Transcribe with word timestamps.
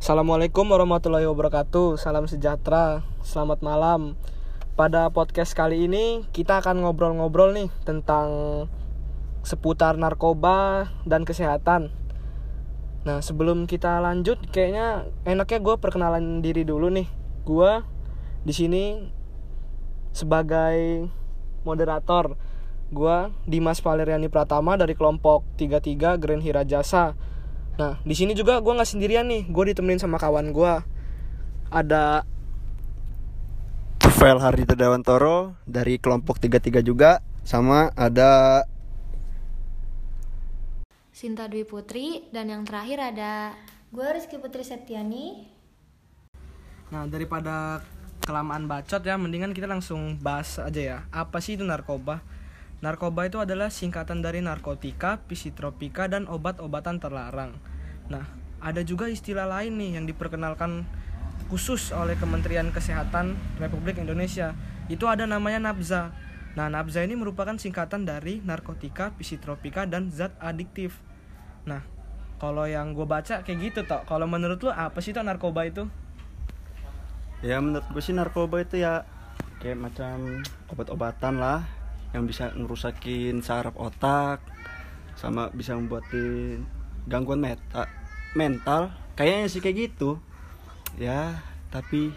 Assalamualaikum 0.00 0.64
warahmatullahi 0.64 1.28
wabarakatuh. 1.28 2.00
Salam 2.00 2.24
sejahtera. 2.24 3.04
Selamat 3.20 3.60
malam. 3.60 4.16
Pada 4.72 5.12
podcast 5.12 5.52
kali 5.52 5.84
ini 5.84 6.24
kita 6.32 6.64
akan 6.64 6.80
ngobrol-ngobrol 6.80 7.52
nih 7.52 7.68
tentang 7.84 8.64
seputar 9.44 10.00
narkoba 10.00 10.88
dan 11.04 11.28
kesehatan. 11.28 11.92
Nah 13.04 13.20
sebelum 13.20 13.68
kita 13.68 14.00
lanjut, 14.00 14.40
kayaknya 14.48 15.04
enaknya 15.28 15.60
gue 15.60 15.76
perkenalan 15.76 16.40
diri 16.40 16.64
dulu 16.64 16.88
nih. 16.88 17.04
Gue 17.44 17.84
di 18.40 18.56
sini 18.56 19.04
sebagai 20.16 21.12
moderator. 21.68 22.40
Gue 22.88 23.36
Dimas 23.44 23.84
Valeriani 23.84 24.32
Pratama 24.32 24.80
dari 24.80 24.96
kelompok 24.96 25.44
33 25.60 26.16
Grand 26.16 26.40
Hira 26.40 26.64
Jasa. 26.64 27.12
Nah, 27.80 27.96
di 28.04 28.12
sini 28.12 28.36
juga 28.36 28.60
gue 28.60 28.76
nggak 28.76 28.92
sendirian 28.92 29.24
nih. 29.24 29.48
Gue 29.48 29.72
ditemenin 29.72 29.96
sama 29.96 30.20
kawan 30.20 30.52
gue. 30.52 30.74
Ada 31.72 32.28
Vel 34.20 34.36
Hardito 34.36 34.76
Dewantoro 34.76 35.56
dari 35.64 35.96
kelompok 35.96 36.36
33 36.36 36.84
juga 36.84 37.24
sama 37.40 37.88
ada 37.96 38.60
Sinta 41.08 41.48
Dwi 41.48 41.64
Putri 41.64 42.28
dan 42.28 42.52
yang 42.52 42.68
terakhir 42.68 43.00
ada 43.16 43.56
Gue 43.88 44.04
Rizky 44.12 44.36
Putri 44.36 44.60
Septiani. 44.60 45.48
Nah, 46.92 47.08
daripada 47.08 47.80
kelamaan 48.20 48.68
bacot 48.68 49.00
ya, 49.00 49.16
mendingan 49.16 49.56
kita 49.56 49.64
langsung 49.64 50.20
bahas 50.20 50.60
aja 50.60 50.80
ya. 50.80 50.98
Apa 51.08 51.40
sih 51.40 51.56
itu 51.56 51.64
narkoba? 51.64 52.20
Narkoba 52.80 53.28
itu 53.28 53.36
adalah 53.36 53.68
singkatan 53.68 54.24
dari 54.24 54.40
narkotika, 54.40 55.20
psikotropika, 55.28 56.08
dan 56.08 56.24
obat-obatan 56.24 56.96
terlarang. 56.96 57.56
Nah, 58.08 58.24
ada 58.60 58.80
juga 58.80 59.08
istilah 59.08 59.44
lain 59.44 59.76
nih 59.76 60.00
yang 60.00 60.04
diperkenalkan 60.08 60.88
khusus 61.52 61.92
oleh 61.92 62.16
Kementerian 62.16 62.72
Kesehatan 62.72 63.36
Republik 63.60 64.00
Indonesia. 64.00 64.56
Itu 64.88 65.06
ada 65.12 65.28
namanya 65.28 65.72
nafza. 65.72 66.16
Nah, 66.56 66.72
nafza 66.72 67.04
ini 67.04 67.14
merupakan 67.14 67.54
singkatan 67.60 68.08
dari 68.08 68.40
narkotika, 68.40 69.12
psikotropika, 69.20 69.84
dan 69.84 70.08
zat 70.08 70.32
adiktif. 70.40 70.96
Nah, 71.68 71.84
kalau 72.40 72.64
yang 72.64 72.96
gue 72.96 73.04
baca 73.04 73.44
kayak 73.44 73.58
gitu 73.60 73.80
toh. 73.84 74.00
Kalau 74.08 74.24
menurut 74.24 74.56
lu 74.64 74.72
apa 74.72 75.04
sih 75.04 75.12
toh 75.12 75.20
narkoba 75.20 75.68
itu? 75.68 75.84
ya 77.40 77.56
menurut 77.56 77.84
gue 77.88 78.02
sih 78.04 78.12
narkoba 78.12 78.60
itu 78.60 78.84
ya 78.84 79.04
kayak 79.64 79.80
macam 79.80 80.44
obat-obatan 80.68 81.40
lah 81.40 81.64
yang 82.10 82.26
bisa 82.26 82.50
ngerusakin 82.54 83.42
saraf 83.42 83.74
otak 83.78 84.42
sama 85.14 85.52
bisa 85.52 85.76
membuatin 85.76 86.64
gangguan 87.06 87.42
meta, 87.42 87.86
mental 88.34 88.94
kayaknya 89.14 89.46
sih 89.50 89.60
kayak 89.62 89.90
gitu 89.90 90.18
ya 90.98 91.38
tapi 91.70 92.10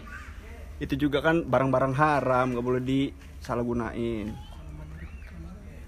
itu 0.82 0.94
juga 0.98 1.22
kan 1.22 1.46
barang-barang 1.46 1.94
haram 1.94 2.54
nggak 2.54 2.66
boleh 2.66 2.82
disalahgunain 2.82 4.34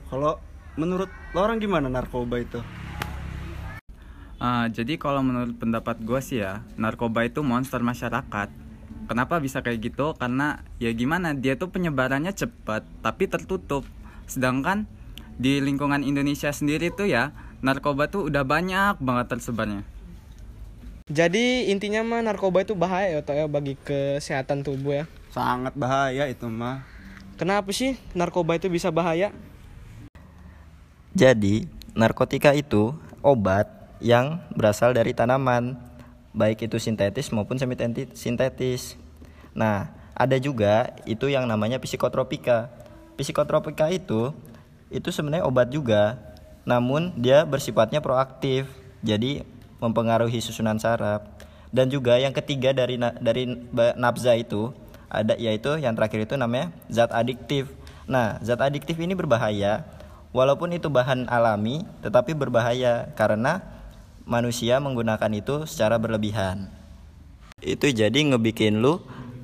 kalau 0.07 0.39
menurut 0.79 1.11
lo 1.35 1.39
orang 1.43 1.59
gimana 1.59 1.91
narkoba 1.91 2.39
itu 2.39 2.61
Ah, 4.37 4.69
jadi 4.69 5.01
kalau 5.01 5.25
menurut 5.25 5.57
pendapat 5.57 5.97
gue 6.05 6.21
sih 6.21 6.45
ya, 6.45 6.61
narkoba 6.77 7.25
itu 7.25 7.41
monster 7.41 7.81
masyarakat. 7.81 8.53
Kenapa 9.09 9.41
bisa 9.41 9.65
kayak 9.65 9.81
gitu? 9.81 10.13
Karena 10.13 10.61
ya 10.77 10.93
gimana, 10.93 11.33
dia 11.33 11.57
tuh 11.57 11.73
penyebarannya 11.73 12.37
cepat 12.37 12.85
tapi 13.01 13.33
tertutup. 13.33 13.89
Sedangkan 14.27 14.91
di 15.41 15.59
lingkungan 15.59 16.03
Indonesia 16.03 16.51
sendiri 16.51 16.93
tuh 16.95 17.11
ya, 17.11 17.35
narkoba 17.63 18.11
tuh 18.11 18.29
udah 18.29 18.43
banyak 18.47 18.99
banget 19.03 19.27
tersebarnya. 19.33 19.83
Jadi 21.07 21.71
intinya 21.71 22.03
mah 22.03 22.19
narkoba 22.19 22.67
itu 22.67 22.75
bahaya 22.75 23.15
ya 23.15 23.21
toh 23.23 23.39
ya 23.39 23.47
bagi 23.47 23.79
kesehatan 23.79 24.67
tubuh 24.67 25.03
ya. 25.03 25.05
sangat 25.31 25.77
bahaya 25.79 26.27
itu 26.27 26.49
mah 26.49 26.83
Kenapa 27.37 27.69
sih 27.69 28.01
narkoba 28.17 28.57
itu 28.57 28.73
bisa 28.73 28.89
bahaya? 28.89 29.29
Jadi, 31.13 31.69
narkotika 31.93 32.57
itu 32.57 32.97
obat 33.21 33.69
yang 34.01 34.41
berasal 34.57 34.97
dari 34.97 35.13
tanaman, 35.13 35.77
baik 36.33 36.65
itu 36.65 36.81
sintetis 36.81 37.29
maupun 37.37 37.61
semi 37.61 37.77
sintetis. 38.17 38.97
Nah, 39.53 39.93
ada 40.17 40.41
juga 40.41 40.97
itu 41.05 41.29
yang 41.29 41.45
namanya 41.45 41.77
psikotropika. 41.77 42.73
Psikotropika 43.17 43.89
itu 43.91 44.33
itu 44.93 45.09
sebenarnya 45.11 45.49
obat 45.49 45.73
juga, 45.73 46.21
namun 46.69 47.11
dia 47.17 47.43
bersifatnya 47.43 48.05
proaktif. 48.05 48.69
Jadi 49.03 49.43
mempengaruhi 49.81 50.41
susunan 50.41 50.77
saraf. 50.77 51.25
Dan 51.75 51.91
juga 51.93 52.17
yang 52.17 52.33
ketiga 52.33 52.73
dari 52.73 52.97
dari 53.01 53.45
nafza 53.99 54.33
itu 54.39 54.73
ada 55.11 55.35
yaitu 55.37 55.77
yang 55.79 55.93
terakhir 55.97 56.29
itu 56.29 56.35
namanya 56.39 56.73
zat 56.89 57.11
adiktif. 57.13 57.71
Nah, 58.07 58.39
zat 58.41 58.63
adiktif 58.63 58.97
ini 59.01 59.13
berbahaya 59.19 59.83
walaupun 60.31 60.75
itu 60.77 60.93
bahan 60.93 61.27
alami 61.33 61.83
tetapi 62.05 62.37
berbahaya 62.37 63.11
karena 63.17 63.63
manusia 64.27 64.79
menggunakan 64.83 65.31
itu 65.33 65.65
secara 65.65 65.97
berlebihan. 65.97 66.69
Itu 67.63 67.89
jadi 67.89 68.13
ngebikin 68.13 68.85
lu 68.85 69.01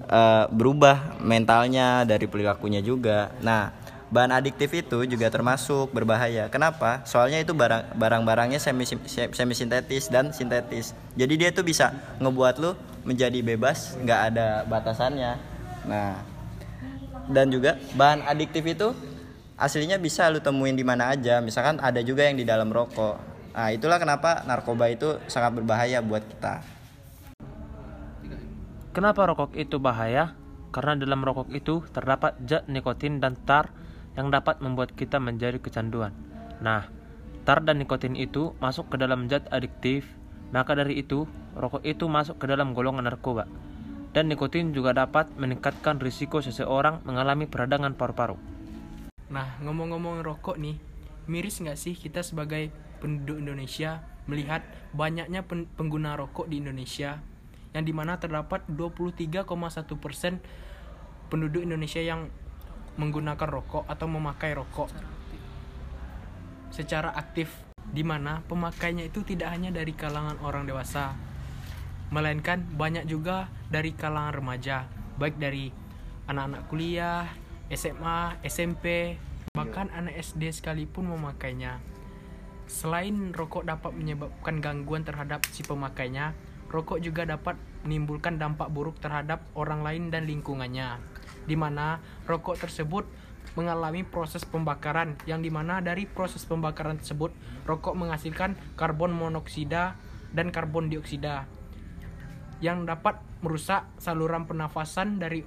eh, 0.06 0.44
berubah 0.50 1.20
mentalnya 1.22 2.02
dari 2.06 2.26
perilakunya 2.26 2.80
juga. 2.82 3.30
Nah, 3.42 3.70
bahan 4.12 4.36
adiktif 4.36 4.68
itu 4.76 5.08
juga 5.08 5.32
termasuk 5.32 5.88
berbahaya. 5.88 6.52
Kenapa? 6.52 7.00
Soalnya 7.08 7.40
itu 7.40 7.56
barang 7.56 7.96
barang-barangnya 7.96 8.60
semi 8.60 8.84
semi 9.08 9.54
sintetis 9.56 10.12
dan 10.12 10.36
sintetis. 10.36 10.92
Jadi 11.16 11.34
dia 11.41 11.48
tuh 11.48 11.64
bisa 11.64 11.96
ngebuat 12.20 12.54
lu 12.60 12.76
menjadi 13.08 13.41
bebas, 13.41 13.96
nggak 14.04 14.20
ada 14.32 14.68
batasannya. 14.68 15.41
Nah, 15.88 16.20
dan 17.32 17.48
juga 17.48 17.80
bahan 17.96 18.28
adiktif 18.28 18.62
itu 18.68 18.92
aslinya 19.56 19.96
bisa 19.96 20.28
lu 20.28 20.44
temuin 20.44 20.76
di 20.76 20.84
mana 20.84 21.08
aja. 21.16 21.41
Misalkan 21.41 21.80
ada 21.80 22.04
juga 22.04 22.28
yang 22.28 22.36
di 22.36 22.44
dalam 22.44 22.68
rokok. 22.68 23.16
Nah, 23.56 23.68
itulah 23.72 23.96
kenapa 23.96 24.44
narkoba 24.44 24.92
itu 24.92 25.16
sangat 25.28 25.56
berbahaya 25.56 26.04
buat 26.04 26.24
kita. 26.24 26.81
Kenapa 28.92 29.25
rokok 29.25 29.56
itu 29.56 29.80
bahaya? 29.80 30.36
Karena 30.69 30.92
dalam 31.00 31.25
rokok 31.25 31.48
itu 31.56 31.80
terdapat 31.97 32.36
zat 32.44 32.69
nikotin 32.69 33.25
dan 33.25 33.41
tar 33.48 33.72
yang 34.20 34.28
dapat 34.28 34.60
membuat 34.60 34.92
kita 34.92 35.16
menjadi 35.16 35.56
kecanduan. 35.64 36.12
Nah, 36.60 36.92
tar 37.48 37.64
dan 37.64 37.80
nikotin 37.80 38.12
itu 38.20 38.53
masuk 38.60 38.92
ke 38.92 39.00
dalam 39.00 39.32
zat 39.32 39.48
adiktif, 39.48 40.04
maka 40.53 40.76
dari 40.76 41.00
itu, 41.00 41.25
rokok 41.56 41.80
itu 41.88 42.04
masuk 42.04 42.36
ke 42.36 42.44
dalam 42.44 42.76
golongan 42.76 43.08
narkoba. 43.08 43.48
Dan 44.12 44.28
nikotin 44.28 44.76
juga 44.76 44.92
dapat 44.92 45.32
meningkatkan 45.41 45.97
risiko 45.97 46.44
seseorang 46.44 47.00
mengalami 47.09 47.48
peradangan 47.48 47.97
paru-paru. 47.97 48.36
Nah, 49.32 49.56
ngomong-ngomong 49.64 50.20
rokok 50.20 50.60
nih, 50.60 50.76
miris 51.32 51.64
nggak 51.64 51.80
sih 51.80 51.97
kita 51.97 52.20
sebagai 52.20 52.69
penduduk 53.00 53.41
Indonesia 53.41 54.04
melihat 54.28 54.60
banyaknya 54.92 55.48
pen- 55.48 55.64
pengguna 55.80 56.12
rokok 56.12 56.53
di 56.53 56.60
Indonesia 56.60 57.31
yang 57.72 57.84
di 57.84 57.93
mana 57.93 58.21
terdapat 58.21 58.65
23,1% 58.69 59.49
penduduk 61.33 61.65
Indonesia 61.65 62.00
yang 62.05 62.28
menggunakan 63.00 63.49
rokok 63.49 63.88
atau 63.88 64.06
memakai 64.09 64.53
rokok 64.53 64.93
secara 66.69 67.12
aktif 67.16 67.53
di 67.88 68.05
mana 68.05 68.44
pemakainya 68.49 69.09
itu 69.09 69.25
tidak 69.25 69.53
hanya 69.53 69.72
dari 69.72 69.93
kalangan 69.97 70.37
orang 70.44 70.69
dewasa 70.69 71.16
melainkan 72.12 72.60
banyak 72.77 73.09
juga 73.09 73.49
dari 73.72 73.97
kalangan 73.97 74.37
remaja 74.37 74.84
baik 75.16 75.37
dari 75.41 75.72
anak-anak 76.28 76.62
kuliah, 76.71 77.28
SMA, 77.72 78.41
SMP, 78.44 79.16
bahkan 79.53 79.93
anak 79.93 80.21
SD 80.21 80.53
sekalipun 80.53 81.09
memakainya. 81.12 81.81
Selain 82.69 83.34
rokok 83.34 83.69
dapat 83.69 83.93
menyebabkan 83.93 84.62
gangguan 84.62 85.04
terhadap 85.04 85.44
si 85.50 85.60
pemakainya, 85.66 86.33
rokok 86.72 86.99
juga 87.05 87.28
dapat 87.28 87.60
menimbulkan 87.84 88.41
dampak 88.41 88.72
buruk 88.72 88.97
terhadap 88.98 89.45
orang 89.53 89.84
lain 89.84 90.09
dan 90.09 90.24
lingkungannya. 90.24 90.98
Di 91.45 91.54
mana 91.54 92.01
rokok 92.24 92.59
tersebut 92.65 93.04
mengalami 93.53 94.01
proses 94.03 94.48
pembakaran 94.48 95.21
yang 95.28 95.45
di 95.45 95.53
mana 95.53 95.84
dari 95.84 96.09
proses 96.09 96.48
pembakaran 96.48 96.97
tersebut 96.97 97.36
rokok 97.69 97.92
menghasilkan 97.92 98.57
karbon 98.80 99.13
monoksida 99.13 100.01
dan 100.33 100.48
karbon 100.48 100.89
dioksida 100.89 101.45
yang 102.65 102.89
dapat 102.89 103.21
merusak 103.45 103.84
saluran 104.01 104.48
pernafasan 104.48 105.21
dari 105.21 105.45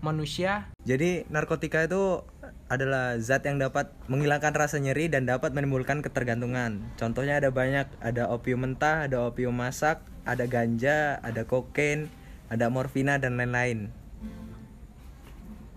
manusia 0.00 0.72
Jadi 0.88 1.28
narkotika 1.28 1.84
itu 1.84 2.24
adalah 2.70 3.18
zat 3.20 3.44
yang 3.44 3.58
dapat 3.60 3.92
menghilangkan 4.06 4.54
rasa 4.54 4.78
nyeri 4.80 5.10
dan 5.10 5.26
dapat 5.26 5.52
menimbulkan 5.52 6.00
ketergantungan. 6.00 6.86
Contohnya 6.96 7.42
ada 7.42 7.50
banyak, 7.50 7.90
ada 8.00 8.30
opium 8.30 8.64
mentah, 8.64 9.10
ada 9.10 9.26
opium 9.26 9.52
masak, 9.52 10.00
ada 10.26 10.44
ganja, 10.46 11.18
ada 11.22 11.46
kokain, 11.46 12.10
ada 12.50 12.68
morfina 12.68 13.16
dan 13.16 13.38
lain-lain. 13.38 13.92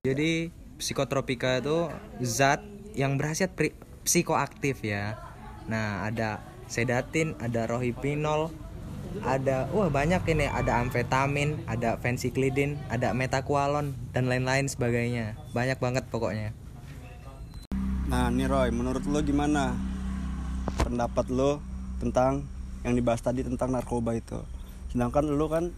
Jadi 0.03 0.51
psikotropika 0.77 1.63
itu 1.63 1.87
zat 2.19 2.59
yang 2.97 3.15
berhasiat 3.15 3.55
psikoaktif 4.03 4.83
ya. 4.83 5.15
Nah, 5.71 6.03
ada 6.03 6.43
sedatin, 6.67 7.39
ada 7.39 7.69
rohypnol, 7.69 8.51
ada 9.21 9.69
wah 9.69 9.93
banyak 9.93 10.25
ini 10.25 10.49
ada 10.49 10.81
amfetamin 10.81 11.61
ada 11.69 12.01
fensiklidin 12.01 12.81
ada 12.89 13.13
metakualon 13.13 13.93
dan 14.09 14.25
lain-lain 14.25 14.65
sebagainya 14.65 15.37
banyak 15.53 15.77
banget 15.77 16.09
pokoknya 16.09 16.57
Nah, 18.13 18.29
nih 18.29 18.45
Roy, 18.45 18.69
menurut 18.69 19.09
lo 19.09 19.25
gimana 19.25 19.73
pendapat 20.85 21.33
lo 21.33 21.57
tentang 21.97 22.45
yang 22.83 22.93
dibahas 22.93 23.23
tadi 23.23 23.43
tentang 23.43 23.71
narkoba 23.71 24.15
itu? 24.15 24.39
Sedangkan 24.91 25.27
lo 25.27 25.47
kan 25.49 25.71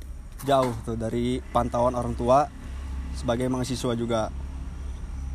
jauh 0.43 0.75
tuh 0.83 0.99
dari 0.99 1.39
pantauan 1.53 1.95
orang 1.95 2.13
tua 2.13 2.49
sebagai 3.15 3.47
mahasiswa 3.47 3.93
juga. 3.95 4.29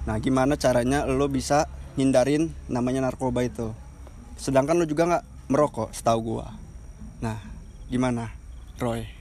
Nah, 0.04 0.16
gimana 0.20 0.58
caranya 0.58 1.08
lo 1.08 1.26
bisa 1.30 1.70
hindarin 1.96 2.52
namanya 2.68 3.06
narkoba 3.06 3.46
itu? 3.46 3.72
Sedangkan 4.36 4.76
lo 4.76 4.84
juga 4.84 5.06
nggak 5.08 5.24
merokok, 5.48 5.90
setahu 5.94 6.36
gua. 6.36 6.52
Nah, 7.24 7.36
gimana, 7.88 8.32
Roy? 8.78 9.20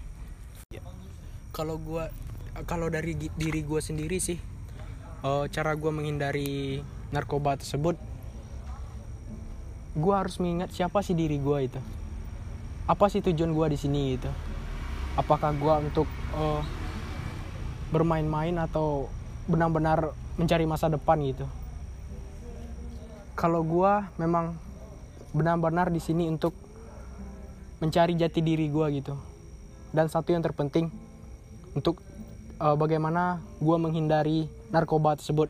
kalau 1.60 1.76
gua 1.76 2.08
kalau 2.64 2.88
dari 2.88 3.20
diri 3.36 3.62
gua 3.68 3.84
sendiri 3.84 4.24
sih 4.24 4.40
eh, 5.28 5.46
cara 5.52 5.76
gua 5.76 5.92
menghindari 5.92 6.80
narkoba 7.12 7.60
tersebut 7.60 8.00
gua 10.00 10.24
harus 10.24 10.40
mengingat 10.40 10.72
siapa 10.72 11.04
sih 11.04 11.12
diri 11.12 11.36
gua 11.36 11.60
itu 11.60 11.84
apa 12.90 13.06
sih 13.06 13.22
tujuan 13.22 13.54
gua 13.54 13.70
di 13.70 13.78
sini? 13.78 14.18
itu 14.18 14.26
apakah 15.14 15.54
gua 15.54 15.78
untuk 15.78 16.10
eh, 16.34 16.62
bermain-main 17.94 18.58
atau 18.58 19.06
benar-benar 19.46 20.18
mencari 20.42 20.66
masa 20.66 20.90
depan? 20.90 21.22
gitu. 21.22 21.46
Kalau 23.38 23.62
gua 23.62 24.10
memang 24.18 24.58
benar-benar 25.38 25.94
di 25.94 26.02
sini 26.02 26.26
untuk 26.26 26.58
mencari 27.78 28.18
jati 28.18 28.42
diri 28.42 28.66
gua 28.74 28.90
gitu. 28.90 29.14
Dan 29.94 30.10
satu 30.10 30.34
yang 30.34 30.42
terpenting 30.42 30.90
untuk 31.74 32.02
uh, 32.62 32.78
bagaimana 32.78 33.42
gue 33.58 33.78
menghindari 33.78 34.46
narkoba 34.70 35.18
tersebut. 35.18 35.50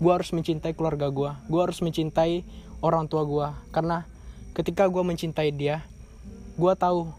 Gue 0.00 0.12
harus 0.12 0.32
mencintai 0.32 0.72
keluarga 0.72 1.06
gue 1.12 1.30
gue 1.46 1.60
harus 1.60 1.78
mencintai 1.78 2.42
orang 2.82 3.06
tua 3.06 3.22
gue 3.22 3.48
karena 3.70 4.02
ketika 4.56 4.90
gue 4.90 5.02
mencintai 5.06 5.54
dia 5.54 5.86
gue 6.54 6.72
tahu 6.78 7.10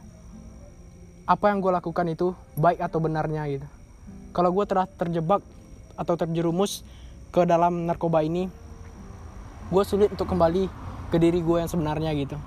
apa 1.25 1.45
yang 1.51 1.59
gue 1.59 1.71
lakukan 1.73 2.05
itu 2.07 2.31
baik 2.55 2.79
atau 2.79 3.01
benarnya 3.01 3.43
gitu. 3.49 3.67
Kalau 4.31 4.53
gue 4.53 4.65
telah 4.67 4.87
terjebak 4.87 5.41
atau 5.95 6.15
terjerumus 6.15 6.83
ke 7.31 7.43
dalam 7.43 7.87
narkoba 7.87 8.23
ini 8.23 8.47
gue 9.73 9.83
sulit 9.83 10.13
untuk 10.13 10.29
kembali 10.29 10.69
ke 11.09 11.17
diri 11.17 11.41
gue 11.41 11.57
yang 11.59 11.71
sebenarnya 11.71 12.13
gitu. 12.13 12.37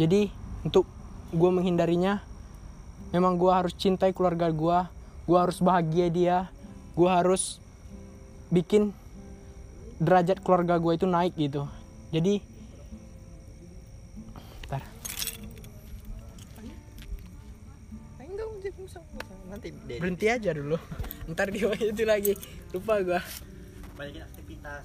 Jadi 0.00 0.32
untuk 0.64 0.88
gue 1.30 1.50
menghindarinya 1.50 2.22
memang 3.14 3.38
gue 3.38 3.52
harus 3.52 3.74
cintai 3.76 4.10
keluarga 4.10 4.50
gue 4.50 4.78
gue 5.26 5.38
harus 5.38 5.58
bahagia 5.58 6.06
dia 6.10 6.36
gue 6.96 7.10
harus 7.10 7.58
bikin 8.48 8.94
derajat 10.00 10.40
keluarga 10.42 10.80
gue 10.80 10.92
itu 10.96 11.06
naik 11.06 11.34
gitu. 11.36 11.68
Jadi 12.10 12.55
nanti 19.56 19.72
berhenti 19.72 20.26
aja 20.28 20.52
dulu. 20.52 20.76
Ntar 21.32 21.48
di 21.48 21.58
bawah 21.64 21.80
itu 21.80 22.04
lagi. 22.04 22.32
Lupa 22.76 23.00
gue 23.00 23.20
banyakin 23.96 24.22
aktivitas. 24.28 24.84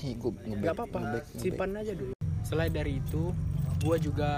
Nih, 0.00 0.14
gue 0.16 0.30
nggak 0.32 0.74
apa-apa. 0.74 1.20
simpan 1.36 1.76
aja 1.76 1.92
dulu. 1.92 2.14
Selain 2.40 2.72
dari 2.72 2.96
itu 2.96 3.36
gue 3.84 3.96
juga 4.00 4.32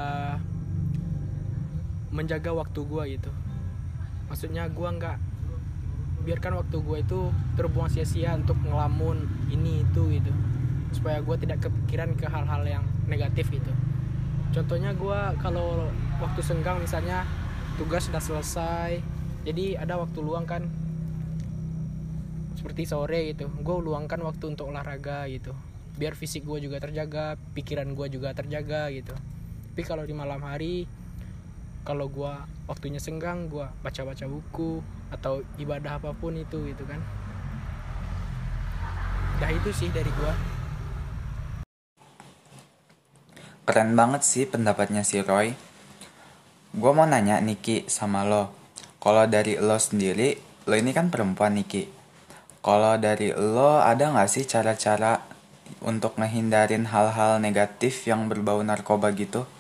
menjaga 2.11 2.51
waktu 2.51 2.81
gue 2.83 3.03
gitu. 3.17 3.31
Maksudnya 4.27 4.67
gue 4.67 4.89
nggak 4.91 5.19
biarkan 6.27 6.53
waktu 6.61 6.77
gue 6.83 6.99
itu 7.01 7.21
terbuang 7.57 7.89
sia-sia 7.89 8.35
untuk 8.35 8.59
ngelamun 8.67 9.31
ini 9.55 9.87
itu 9.87 10.03
gitu. 10.11 10.33
Supaya 10.91 11.23
gue 11.23 11.37
tidak 11.39 11.71
kepikiran 11.71 12.19
ke 12.19 12.27
hal-hal 12.27 12.67
yang 12.67 12.85
negatif 13.07 13.47
gitu. 13.55 13.71
Contohnya 14.51 14.91
gue 14.91 15.19
kalau 15.39 15.87
waktu 16.19 16.41
senggang 16.43 16.83
misalnya 16.83 17.23
tugas 17.77 18.09
sudah 18.09 18.23
selesai. 18.23 18.99
Jadi 19.47 19.77
ada 19.77 20.01
waktu 20.01 20.19
luang 20.19 20.49
kan. 20.49 20.67
Seperti 22.57 22.89
sore 22.89 23.31
gitu. 23.35 23.47
Gue 23.63 23.77
luangkan 23.79 24.19
waktu 24.25 24.57
untuk 24.57 24.73
olahraga 24.73 25.29
gitu. 25.29 25.55
Biar 25.95 26.17
fisik 26.17 26.49
gue 26.49 26.65
juga 26.65 26.81
terjaga 26.81 27.37
pikiran 27.53 27.93
gue 27.93 28.07
juga 28.09 28.33
terjaga 28.33 28.91
gitu. 28.91 29.13
Tapi 29.71 29.83
kalau 29.87 30.03
di 30.03 30.15
malam 30.17 30.43
hari 30.43 30.89
kalau 31.81 32.13
gue 32.13 32.33
waktunya 32.69 33.01
senggang 33.01 33.49
gue 33.49 33.65
baca-baca 33.81 34.29
buku 34.29 34.85
atau 35.09 35.41
ibadah 35.57 35.97
apa 36.01 36.13
pun 36.13 36.37
itu 36.37 36.69
gitu 36.69 36.85
kan. 36.85 37.01
Dah 39.41 39.51
itu 39.53 39.73
sih 39.73 39.89
dari 39.89 40.13
gue 40.13 40.33
Keren 43.71 43.95
banget 43.95 44.27
sih 44.27 44.51
pendapatnya 44.51 45.07
si 45.07 45.23
Roy. 45.23 45.70
Gue 46.71 46.95
mau 46.95 47.03
nanya 47.03 47.43
Niki 47.43 47.91
sama 47.91 48.23
lo. 48.23 48.55
Kalau 49.03 49.27
dari 49.27 49.59
lo 49.59 49.75
sendiri, 49.75 50.39
lo 50.71 50.75
ini 50.79 50.95
kan 50.95 51.11
perempuan 51.11 51.59
Niki. 51.59 51.91
Kalau 52.63 52.95
dari 52.95 53.35
lo 53.35 53.83
ada 53.83 54.15
nggak 54.15 54.31
sih 54.31 54.47
cara-cara 54.47 55.19
untuk 55.83 56.15
ngehindarin 56.15 56.87
hal-hal 56.95 57.43
negatif 57.43 58.07
yang 58.07 58.31
berbau 58.31 58.63
narkoba 58.63 59.11
gitu? 59.19 59.51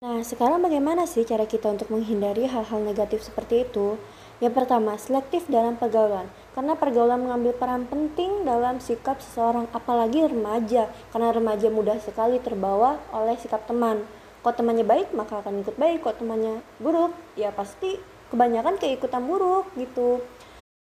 Nah, 0.00 0.24
sekarang 0.24 0.64
bagaimana 0.64 1.04
sih 1.04 1.28
cara 1.28 1.44
kita 1.44 1.68
untuk 1.68 1.92
menghindari 1.92 2.48
hal-hal 2.48 2.80
negatif 2.80 3.20
seperti 3.20 3.68
itu? 3.68 4.00
Yang 4.40 4.56
pertama, 4.56 4.96
selektif 4.96 5.44
dalam 5.52 5.76
pergaulan. 5.76 6.24
Karena 6.56 6.80
pergaulan 6.80 7.20
mengambil 7.20 7.52
peran 7.52 7.84
penting 7.84 8.48
dalam 8.48 8.80
sikap 8.80 9.20
seseorang, 9.20 9.68
apalagi 9.76 10.24
remaja. 10.24 10.88
Karena 11.12 11.28
remaja 11.28 11.68
mudah 11.68 12.00
sekali 12.00 12.40
terbawa 12.40 12.96
oleh 13.12 13.36
sikap 13.36 13.68
teman. 13.68 14.00
Kalau 14.40 14.54
temannya 14.56 14.88
baik, 14.88 15.12
maka 15.12 15.44
akan 15.44 15.60
ikut 15.60 15.76
baik. 15.76 16.00
Kalau 16.00 16.16
temannya 16.16 16.64
buruk, 16.80 17.12
ya 17.36 17.52
pasti 17.52 18.00
kebanyakan 18.32 18.80
keikutan 18.80 19.26
buruk 19.26 19.68
gitu. 19.76 20.24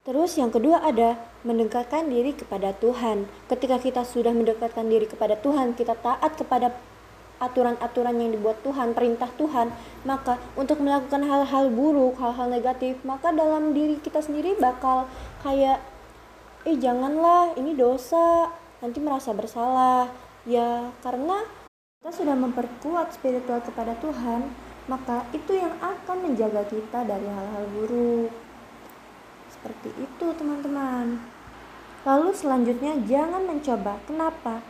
Terus 0.07 0.39
yang 0.39 0.55
kedua 0.55 0.83
ada 0.87 1.19
mendekatkan 1.43 2.07
diri 2.07 2.31
kepada 2.35 2.71
Tuhan. 2.79 3.27
Ketika 3.51 3.83
kita 3.83 4.03
sudah 4.07 4.31
mendekatkan 4.31 4.87
diri 4.87 5.07
kepada 5.11 5.35
Tuhan, 5.35 5.75
kita 5.75 5.99
taat 5.99 6.39
kepada 6.39 6.75
aturan-aturan 7.43 8.17
yang 8.17 8.31
dibuat 8.33 8.63
Tuhan, 8.65 8.97
perintah 8.97 9.29
Tuhan, 9.37 9.69
maka 10.09 10.41
untuk 10.57 10.81
melakukan 10.81 11.21
hal-hal 11.21 11.69
buruk, 11.69 12.17
hal-hal 12.17 12.49
negatif, 12.49 12.97
maka 13.05 13.35
dalam 13.35 13.77
diri 13.77 14.01
kita 14.01 14.25
sendiri 14.25 14.57
bakal 14.57 15.11
kayak 15.45 15.83
eh 16.67 16.79
janganlah, 16.79 17.53
ini 17.59 17.77
dosa, 17.77 18.51
nanti 18.81 18.99
merasa 19.03 19.31
bersalah. 19.37 20.09
Ya, 20.47 20.95
karena 21.03 21.43
kita 22.07 22.23
sudah 22.23 22.39
memperkuat 22.39 23.19
spiritual 23.19 23.59
kepada 23.67 23.99
Tuhan, 23.99 24.47
maka 24.87 25.27
itu 25.35 25.59
yang 25.59 25.75
akan 25.83 26.23
menjaga 26.23 26.63
kita 26.71 27.03
dari 27.03 27.27
hal-hal 27.27 27.67
buruk. 27.75 28.31
Seperti 29.51 29.91
itu, 29.99 30.27
teman-teman. 30.39 31.19
Lalu 32.07 32.31
selanjutnya 32.31 32.95
jangan 33.11 33.51
mencoba. 33.51 33.99
Kenapa? 34.07 34.63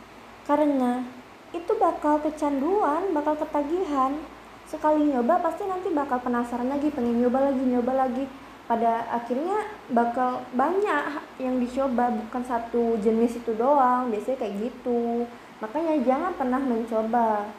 Karena 0.49 1.05
itu 1.53 1.77
bakal 1.77 2.25
kecanduan, 2.25 3.13
bakal 3.13 3.37
ketagihan. 3.37 4.17
Sekali 4.65 5.05
nyoba 5.13 5.37
pasti 5.37 5.69
nanti 5.69 5.93
bakal 5.93 6.17
penasaran 6.17 6.73
lagi, 6.73 6.89
pengen 6.89 7.21
nyoba 7.21 7.53
lagi, 7.53 7.61
nyoba 7.61 7.93
lagi. 8.01 8.25
Pada 8.65 9.13
akhirnya 9.13 9.61
bakal 9.93 10.41
banyak 10.57 11.21
yang 11.37 11.61
dicoba, 11.61 12.09
bukan 12.17 12.41
satu 12.49 12.97
jenis 12.97 13.37
itu 13.37 13.53
doang. 13.53 14.09
Biasanya 14.09 14.41
kayak 14.41 14.73
gitu. 14.73 15.29
Makanya 15.57 15.97
jangan 16.05 16.31
pernah 16.37 16.61
mencoba. 16.61 17.49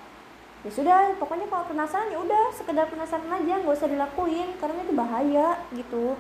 Ya 0.67 0.71
sudah, 0.71 1.15
pokoknya 1.19 1.47
kalau 1.51 1.67
penasaran 1.71 2.11
ya 2.11 2.19
udah 2.19 2.45
sekedar 2.55 2.87
penasaran 2.91 3.31
aja, 3.31 3.63
nggak 3.63 3.75
usah 3.79 3.91
dilakuin 3.91 4.55
karena 4.59 4.79
itu 4.83 4.95
bahaya 4.95 5.49
gitu. 5.75 6.15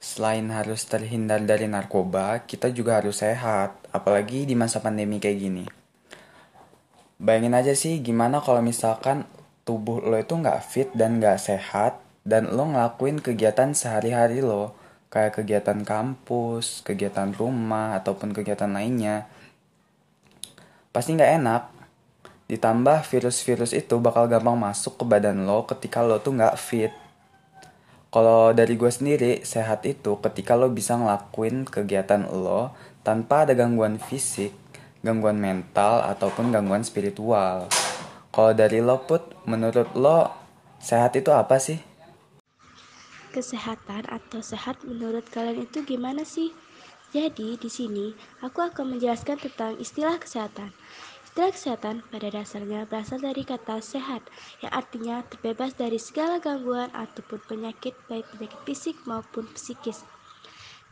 Selain 0.00 0.48
harus 0.48 0.88
terhindar 0.88 1.44
dari 1.44 1.68
narkoba, 1.68 2.40
kita 2.48 2.72
juga 2.72 3.00
harus 3.00 3.20
sehat, 3.20 3.76
apalagi 3.92 4.48
di 4.48 4.56
masa 4.56 4.80
pandemi 4.80 5.20
kayak 5.20 5.38
gini. 5.38 5.64
Bayangin 7.20 7.52
aja 7.52 7.76
sih 7.76 8.00
gimana 8.00 8.40
kalau 8.40 8.64
misalkan 8.64 9.28
tubuh 9.68 10.00
lo 10.00 10.16
itu 10.16 10.32
nggak 10.32 10.60
fit 10.64 10.88
dan 10.96 11.20
nggak 11.20 11.36
sehat, 11.36 12.00
dan 12.24 12.48
lo 12.48 12.68
ngelakuin 12.72 13.20
kegiatan 13.20 13.76
sehari-hari 13.76 14.40
lo, 14.40 14.72
kayak 15.12 15.40
kegiatan 15.40 15.84
kampus, 15.84 16.80
kegiatan 16.80 17.36
rumah, 17.36 18.00
ataupun 18.00 18.32
kegiatan 18.32 18.72
lainnya. 18.72 19.28
Pasti 20.90 21.14
nggak 21.14 21.32
enak. 21.38 21.62
Ditambah 22.50 23.06
virus-virus 23.06 23.70
itu 23.78 24.02
bakal 24.02 24.26
gampang 24.26 24.58
masuk 24.58 24.98
ke 24.98 25.04
badan 25.06 25.46
lo 25.46 25.62
ketika 25.62 26.02
lo 26.02 26.18
tuh 26.18 26.34
nggak 26.34 26.58
fit. 26.58 26.90
Kalau 28.10 28.50
dari 28.50 28.74
gue 28.74 28.90
sendiri, 28.90 29.46
sehat 29.46 29.86
itu 29.86 30.18
ketika 30.18 30.58
lo 30.58 30.66
bisa 30.66 30.98
ngelakuin 30.98 31.62
kegiatan 31.62 32.26
lo 32.26 32.74
tanpa 33.06 33.46
ada 33.46 33.54
gangguan 33.54 34.02
fisik, 34.02 34.50
gangguan 35.06 35.38
mental, 35.38 36.02
ataupun 36.02 36.50
gangguan 36.50 36.82
spiritual. 36.82 37.70
Kalau 38.34 38.50
dari 38.50 38.82
lo 38.82 38.98
Put, 39.06 39.46
menurut 39.46 39.94
lo 39.94 40.34
sehat 40.82 41.14
itu 41.14 41.30
apa 41.30 41.62
sih? 41.62 41.78
Kesehatan 43.30 44.10
atau 44.10 44.42
sehat 44.42 44.82
menurut 44.82 45.22
kalian 45.30 45.70
itu 45.70 45.86
gimana 45.86 46.26
sih? 46.26 46.50
Jadi, 47.10 47.58
di 47.58 47.66
sini 47.66 48.14
aku 48.38 48.62
akan 48.62 48.94
menjelaskan 48.94 49.42
tentang 49.42 49.74
istilah 49.82 50.14
kesehatan. 50.22 50.70
Istilah 51.26 51.50
kesehatan 51.50 51.96
pada 52.10 52.30
dasarnya 52.30 52.86
berasal 52.86 53.18
dari 53.18 53.42
kata 53.42 53.82
sehat, 53.82 54.22
yang 54.62 54.70
artinya 54.70 55.22
terbebas 55.26 55.74
dari 55.74 55.98
segala 55.98 56.38
gangguan 56.38 56.90
ataupun 56.94 57.42
penyakit, 57.50 57.98
baik 58.06 58.26
penyakit 58.34 58.60
fisik 58.62 58.96
maupun 59.10 59.46
psikis. 59.58 60.06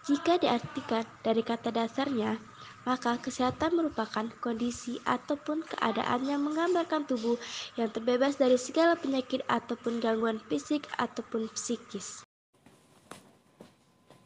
Jika 0.06 0.38
diartikan 0.38 1.06
dari 1.26 1.42
kata 1.42 1.74
dasarnya, 1.74 2.38
maka 2.86 3.18
kesehatan 3.18 3.78
merupakan 3.78 4.26
kondisi 4.42 4.98
ataupun 5.06 5.66
keadaan 5.66 6.22
yang 6.26 6.42
menggambarkan 6.46 7.06
tubuh 7.06 7.38
yang 7.78 7.90
terbebas 7.94 8.38
dari 8.38 8.58
segala 8.58 8.98
penyakit 8.98 9.42
ataupun 9.46 10.02
gangguan 10.02 10.42
fisik 10.46 10.86
ataupun 10.98 11.46
psikis. 11.52 12.27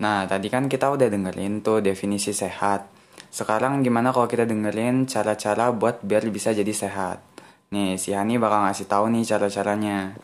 Nah, 0.02 0.26
tadi 0.26 0.50
kan 0.50 0.66
kita 0.66 0.90
udah 0.90 1.06
dengerin 1.06 1.62
tuh 1.62 1.78
definisi 1.78 2.34
sehat. 2.34 2.90
Sekarang 3.30 3.86
gimana 3.86 4.10
kalau 4.10 4.26
kita 4.26 4.42
dengerin 4.42 5.06
cara-cara 5.06 5.70
buat 5.70 6.02
biar 6.02 6.26
bisa 6.26 6.50
jadi 6.50 6.74
sehat? 6.74 7.22
Nih, 7.70 7.94
si 7.96 8.10
Hani 8.10 8.36
bakal 8.36 8.66
ngasih 8.66 8.90
tahu 8.90 9.06
nih 9.14 9.22
cara-caranya. 9.22 10.18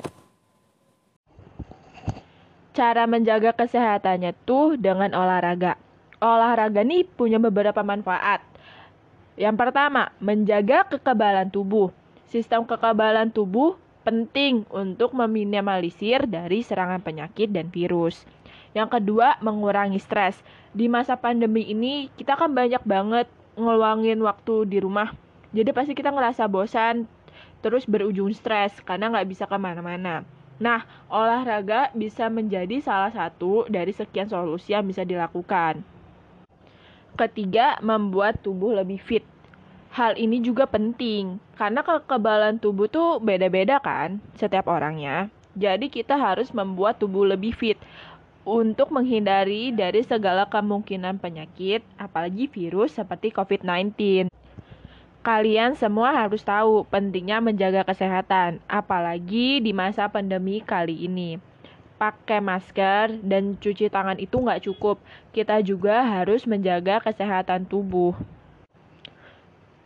Cara 2.75 3.07
menjaga 3.07 3.55
kesehatannya 3.55 4.35
tuh 4.43 4.75
dengan 4.75 5.15
olahraga 5.15 5.79
olahraga 6.19 6.83
nih 6.83 7.07
punya 7.07 7.39
beberapa 7.39 7.81
manfaat. 7.87 8.43
Yang 9.39 9.55
pertama, 9.55 10.11
menjaga 10.19 10.83
kekebalan 10.91 11.49
tubuh. 11.55 11.95
Sistem 12.27 12.67
kekebalan 12.67 13.31
tubuh 13.31 13.79
penting 14.03 14.67
untuk 14.75 15.15
meminimalisir 15.15 16.27
dari 16.27 16.67
serangan 16.67 16.99
penyakit 17.01 17.55
dan 17.55 17.71
virus. 17.71 18.27
Yang 18.79 19.03
kedua, 19.03 19.35
mengurangi 19.43 19.99
stres. 19.99 20.39
Di 20.71 20.87
masa 20.87 21.19
pandemi 21.19 21.67
ini, 21.67 22.07
kita 22.15 22.39
kan 22.39 22.55
banyak 22.55 22.87
banget 22.87 23.27
ngeluangin 23.59 24.23
waktu 24.23 24.71
di 24.71 24.79
rumah. 24.79 25.11
Jadi 25.51 25.75
pasti 25.75 25.99
kita 25.99 26.15
ngerasa 26.15 26.47
bosan, 26.47 27.11
terus 27.59 27.83
berujung 27.91 28.31
stres 28.31 28.79
karena 28.87 29.11
nggak 29.11 29.27
bisa 29.27 29.51
ke 29.51 29.59
mana-mana. 29.59 30.23
Nah, 30.63 30.87
olahraga 31.11 31.91
bisa 31.91 32.31
menjadi 32.31 32.79
salah 32.79 33.11
satu 33.11 33.67
dari 33.67 33.91
sekian 33.91 34.31
solusi 34.31 34.79
yang 34.79 34.87
bisa 34.87 35.03
dilakukan. 35.03 35.83
Ketiga, 37.19 37.83
membuat 37.83 38.39
tubuh 38.47 38.79
lebih 38.79 39.03
fit. 39.03 39.27
Hal 39.91 40.15
ini 40.15 40.39
juga 40.39 40.71
penting 40.71 41.43
karena 41.59 41.83
kekebalan 41.83 42.63
tubuh 42.63 42.87
tuh 42.87 43.19
beda-beda 43.19 43.83
kan 43.83 44.23
setiap 44.39 44.71
orangnya. 44.71 45.27
Jadi 45.59 45.91
kita 45.91 46.15
harus 46.15 46.55
membuat 46.55 47.03
tubuh 47.03 47.27
lebih 47.27 47.51
fit 47.51 47.75
untuk 48.49 48.89
menghindari 48.89 49.69
dari 49.77 50.01
segala 50.01 50.49
kemungkinan 50.49 51.21
penyakit, 51.21 51.85
apalagi 52.01 52.49
virus 52.49 52.97
seperti 52.97 53.29
COVID-19. 53.29 54.33
Kalian 55.21 55.77
semua 55.77 56.17
harus 56.17 56.41
tahu 56.41 56.89
pentingnya 56.89 57.45
menjaga 57.45 57.85
kesehatan, 57.85 58.65
apalagi 58.65 59.61
di 59.61 59.77
masa 59.77 60.09
pandemi 60.09 60.65
kali 60.65 61.05
ini 61.05 61.37
pakai 61.99 62.39
masker 62.39 63.19
dan 63.27 63.59
cuci 63.59 63.91
tangan 63.91 64.17
itu 64.23 64.39
nggak 64.39 64.65
cukup. 64.71 65.03
Kita 65.35 65.59
juga 65.61 66.07
harus 66.07 66.47
menjaga 66.47 67.03
kesehatan 67.03 67.67
tubuh. 67.67 68.15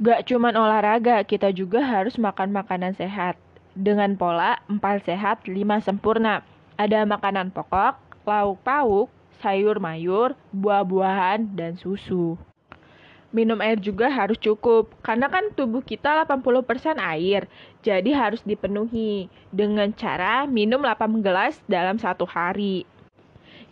Gak 0.03 0.29
cuman 0.29 0.53
olahraga, 0.59 1.25
kita 1.25 1.51
juga 1.55 1.81
harus 1.81 2.21
makan 2.21 2.53
makanan 2.53 2.93
sehat. 2.95 3.41
Dengan 3.73 4.21
pola 4.21 4.61
4 4.69 4.83
sehat 5.01 5.49
5 5.49 5.81
sempurna. 5.81 6.45
Ada 6.77 7.09
makanan 7.09 7.55
pokok, 7.55 7.97
lauk 8.23 8.59
pauk, 8.63 9.09
sayur 9.43 9.83
mayur, 9.83 10.39
buah-buahan, 10.55 11.51
dan 11.59 11.75
susu. 11.75 12.39
Minum 13.33 13.59
air 13.65 13.81
juga 13.81 14.13
harus 14.13 14.37
cukup, 14.37 14.93
karena 15.01 15.27
kan 15.33 15.51
tubuh 15.57 15.81
kita 15.81 16.29
80% 16.29 17.01
air, 17.01 17.49
jadi 17.81 18.11
harus 18.13 18.45
dipenuhi 18.45 19.33
dengan 19.49 19.89
cara 19.97 20.45
minum 20.45 20.85
8 20.85 21.25
gelas 21.25 21.57
dalam 21.65 21.97
satu 21.97 22.29
hari. 22.29 22.85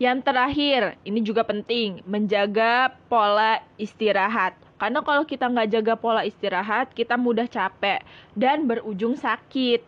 Yang 0.00 0.24
terakhir, 0.24 0.96
ini 1.04 1.20
juga 1.20 1.44
penting, 1.44 2.00
menjaga 2.08 2.96
pola 3.12 3.60
istirahat. 3.76 4.56
Karena 4.80 5.04
kalau 5.04 5.28
kita 5.28 5.44
nggak 5.44 5.76
jaga 5.76 5.92
pola 5.92 6.24
istirahat, 6.24 6.96
kita 6.96 7.20
mudah 7.20 7.44
capek 7.44 8.00
dan 8.32 8.64
berujung 8.64 9.12
sakit. 9.20 9.84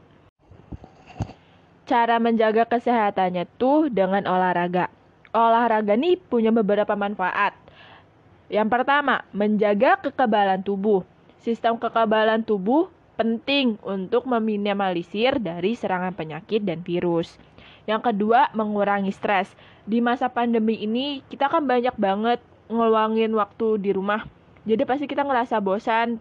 Cara 1.93 2.17
menjaga 2.17 2.65
kesehatannya 2.65 3.45
tuh 3.61 3.93
dengan 3.93 4.25
olahraga. 4.25 4.89
Olahraga 5.37 5.93
nih 5.93 6.17
punya 6.17 6.49
beberapa 6.49 6.97
manfaat. 6.97 7.53
Yang 8.49 8.69
pertama, 8.73 9.29
menjaga 9.37 10.01
kekebalan 10.01 10.65
tubuh. 10.65 11.05
Sistem 11.45 11.77
kekebalan 11.77 12.49
tubuh 12.49 12.89
penting 13.21 13.77
untuk 13.85 14.25
meminimalisir 14.25 15.37
dari 15.37 15.77
serangan 15.77 16.17
penyakit 16.17 16.65
dan 16.65 16.81
virus. 16.81 17.37
Yang 17.85 18.09
kedua, 18.09 18.49
mengurangi 18.57 19.13
stres. 19.13 19.53
Di 19.85 20.01
masa 20.01 20.33
pandemi 20.33 20.81
ini, 20.81 21.21
kita 21.29 21.53
kan 21.53 21.69
banyak 21.69 21.93
banget 22.01 22.41
ngeluangin 22.73 23.37
waktu 23.37 23.77
di 23.77 23.93
rumah. 23.93 24.25
Jadi 24.65 24.89
pasti 24.89 25.05
kita 25.05 25.29
ngerasa 25.29 25.61
bosan, 25.61 26.17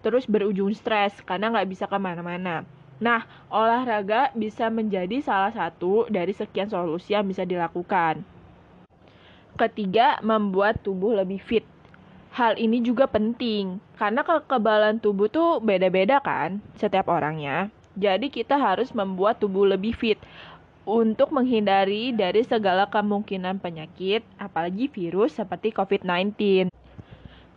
terus 0.00 0.24
berujung 0.24 0.72
stres 0.72 1.12
karena 1.28 1.52
nggak 1.52 1.68
bisa 1.68 1.84
ke 1.84 2.00
mana-mana. 2.00 2.79
Nah, 3.00 3.24
olahraga 3.48 4.28
bisa 4.36 4.68
menjadi 4.68 5.24
salah 5.24 5.48
satu 5.56 6.04
dari 6.12 6.36
sekian 6.36 6.68
solusi 6.68 7.16
yang 7.16 7.24
bisa 7.24 7.48
dilakukan. 7.48 8.20
Ketiga, 9.56 10.20
membuat 10.20 10.84
tubuh 10.84 11.16
lebih 11.16 11.40
fit. 11.40 11.64
Hal 12.36 12.60
ini 12.60 12.78
juga 12.84 13.10
penting 13.10 13.82
karena 13.98 14.22
kekebalan 14.22 15.02
tubuh 15.02 15.26
tuh 15.26 15.58
beda-beda 15.58 16.22
kan 16.22 16.62
setiap 16.78 17.10
orangnya. 17.10 17.72
Jadi 17.98 18.30
kita 18.30 18.54
harus 18.54 18.94
membuat 18.94 19.42
tubuh 19.42 19.66
lebih 19.66 19.96
fit 19.98 20.20
untuk 20.86 21.34
menghindari 21.34 22.14
dari 22.14 22.46
segala 22.46 22.86
kemungkinan 22.86 23.58
penyakit, 23.58 24.22
apalagi 24.38 24.86
virus 24.86 25.36
seperti 25.36 25.74
COVID-19. 25.74 26.70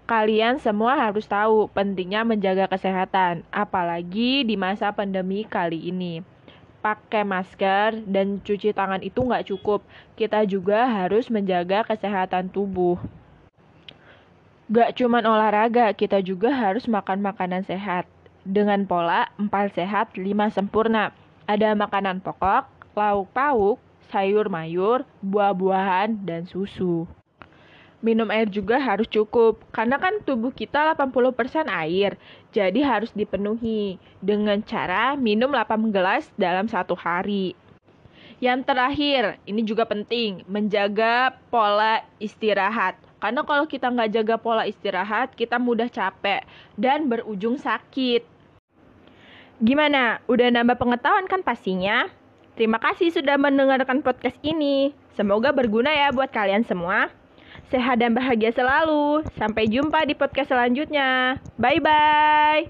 Kalian 0.03 0.59
semua 0.59 0.99
harus 0.99 1.23
tahu 1.23 1.71
pentingnya 1.71 2.27
menjaga 2.27 2.67
kesehatan, 2.67 3.47
apalagi 3.47 4.43
di 4.43 4.59
masa 4.59 4.91
pandemi 4.91 5.47
kali 5.47 5.79
ini 5.79 6.19
pakai 6.83 7.23
masker 7.23 8.03
dan 8.03 8.43
cuci 8.43 8.75
tangan 8.75 8.99
itu 8.99 9.23
nggak 9.23 9.47
cukup. 9.47 9.79
Kita 10.19 10.43
juga 10.43 10.83
harus 10.83 11.31
menjaga 11.31 11.87
kesehatan 11.87 12.51
tubuh. 12.51 12.99
Gak 14.67 14.99
cuman 14.99 15.23
olahraga, 15.23 15.95
kita 15.95 16.19
juga 16.19 16.51
harus 16.51 16.83
makan 16.91 17.23
makanan 17.23 17.63
sehat. 17.63 18.03
Dengan 18.43 18.83
pola 18.83 19.31
4 19.39 19.47
sehat 19.71 20.19
5 20.19 20.51
sempurna. 20.51 21.15
Ada 21.47 21.71
makanan 21.79 22.19
pokok, 22.19 22.67
lauk 22.91 23.31
pauk, 23.31 23.79
sayur 24.11 24.51
mayur, 24.51 25.07
buah-buahan, 25.23 26.27
dan 26.27 26.43
susu. 26.43 27.07
Minum 28.03 28.27
air 28.27 28.51
juga 28.51 28.83
harus 28.83 29.07
cukup, 29.07 29.63
karena 29.71 29.95
kan 29.95 30.19
tubuh 30.27 30.51
kita 30.51 30.91
80% 30.91 31.71
air, 31.71 32.19
jadi 32.51 32.83
harus 32.83 33.15
dipenuhi 33.15 33.95
dengan 34.19 34.59
cara 34.59 35.15
minum 35.15 35.47
8 35.47 35.87
gelas 35.95 36.27
dalam 36.35 36.67
satu 36.67 36.99
hari. 36.99 37.55
Yang 38.43 38.67
terakhir, 38.67 39.39
ini 39.47 39.63
juga 39.63 39.87
penting, 39.87 40.43
menjaga 40.51 41.39
pola 41.47 42.03
istirahat. 42.19 42.99
Karena 43.23 43.39
kalau 43.47 43.63
kita 43.63 43.87
nggak 43.87 44.11
jaga 44.19 44.35
pola 44.35 44.67
istirahat, 44.67 45.31
kita 45.31 45.55
mudah 45.55 45.87
capek 45.87 46.43
dan 46.75 47.07
berujung 47.07 47.55
sakit. 47.55 48.27
Gimana? 49.63 50.19
Udah 50.27 50.51
nambah 50.51 50.75
pengetahuan 50.75 51.23
kan 51.31 51.39
pastinya? 51.39 52.11
Terima 52.59 52.83
kasih 52.83 53.15
sudah 53.15 53.39
mendengarkan 53.39 54.03
podcast 54.03 54.35
ini. 54.43 54.91
Semoga 55.15 55.55
berguna 55.55 55.87
ya 55.87 56.11
buat 56.11 56.27
kalian 56.35 56.67
semua. 56.67 57.07
Sehat 57.71 57.99
dan 58.01 58.13
bahagia 58.15 58.51
selalu. 58.53 59.25
Sampai 59.39 59.67
jumpa 59.71 60.05
di 60.07 60.13
podcast 60.15 60.53
selanjutnya. 60.53 61.39
Bye 61.59 61.79
bye. 61.83 62.63